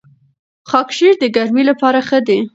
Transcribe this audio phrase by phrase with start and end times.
[0.69, 2.39] خاکشیر د ګرمۍ لپاره ښه دی.